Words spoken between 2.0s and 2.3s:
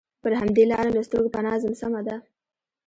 ده.